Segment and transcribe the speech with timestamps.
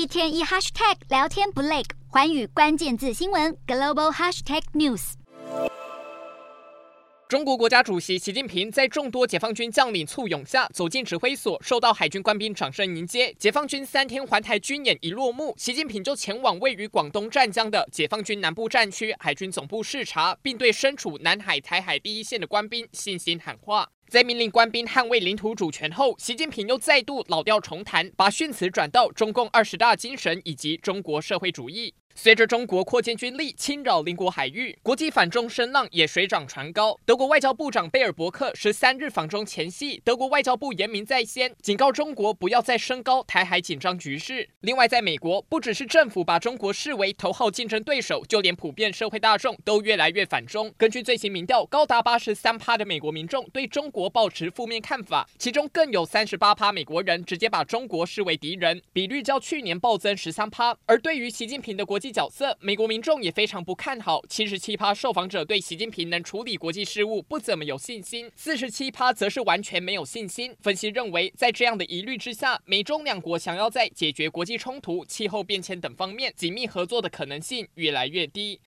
[0.00, 5.12] 一天一 hashtag 聊天不累，环宇关键字新闻 global hashtag news。
[7.28, 13.30] 中国国家主席习近平在众多解放军将领簇拥下走进指挥所，受到海军官兵掌声迎接。
[13.34, 23.86] 解放军三天环台军演一落幕，习近平就前往位于广东湛江的解放军南部战区海军总部视察，并对身处南海、台海第一线的官兵信心喊话。
[24.10, 31.94] 在命令官兵捍卫领土主权后，习近平又再度老调重弹，把训词转到中共二十大精神以及中国社会主义。
[32.22, 36.94] 随着中国扩建军力，侵扰邻国海域，国际反中声浪也水涨船高。
[37.06, 44.46] 德国外交部长贝尔伯克十三日访中前夕，德国外交部严明在先，警告中国不要再升高台海紧张局势。
[44.60, 50.70] 另外，在美国，不只是政府把中国视为头号竞争对手，就连普遍社会大众都越来越反中。
[50.76, 60.76] 根据最新民调，高达八十三趴的美国民众对中国抱持负面看法，其中更有三十八趴美国人直接把中国视为敌人，比率较去年暴增十三趴。
[60.84, 64.22] 而对于习近平的国际角色，美国民众也非常不看好。
[64.28, 70.54] 七十七趴受访者对习近平能处理国际事务不怎么有信心，四十七趴则是完全没有信心。
[70.60, 78.58] 分析认为，在这样的疑虑之下，美中两国想要在解决国际冲突、气候变迁等方面紧密合作的可能性越来越低。